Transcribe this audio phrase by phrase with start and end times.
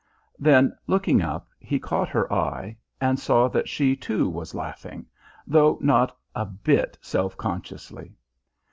[0.39, 5.05] Then, looking up, he caught her eye, and saw that she too was laughing,
[5.45, 8.11] though not a bit self consciously.